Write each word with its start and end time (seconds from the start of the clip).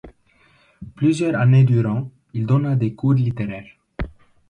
Plusieurs 0.95 1.35
années 1.39 1.63
durant, 1.63 2.09
il 2.33 2.47
donna 2.47 2.75
des 2.75 2.95
cours 2.95 3.13
littéraires. 3.13 3.69